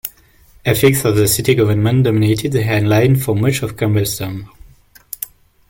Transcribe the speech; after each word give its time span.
Ethics 0.65 1.05
of 1.05 1.15
the 1.15 1.27
city 1.27 1.53
government 1.53 2.03
dominated 2.05 2.51
the 2.53 2.63
headlines 2.63 3.23
for 3.23 3.35
much 3.35 3.61
of 3.61 3.77
Campbell's 3.77 4.17
term. 4.17 4.49